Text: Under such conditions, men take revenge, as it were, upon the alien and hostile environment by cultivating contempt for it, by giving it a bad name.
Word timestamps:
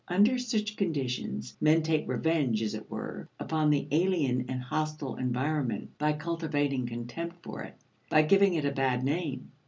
Under 0.07 0.39
such 0.39 0.77
conditions, 0.77 1.55
men 1.61 1.83
take 1.83 2.07
revenge, 2.07 2.63
as 2.63 2.73
it 2.73 2.89
were, 2.89 3.29
upon 3.39 3.69
the 3.69 3.87
alien 3.91 4.45
and 4.49 4.59
hostile 4.63 5.15
environment 5.17 5.95
by 5.99 6.13
cultivating 6.13 6.87
contempt 6.87 7.35
for 7.43 7.61
it, 7.61 7.75
by 8.09 8.23
giving 8.23 8.55
it 8.55 8.65
a 8.65 8.71
bad 8.71 9.03
name. 9.03 9.51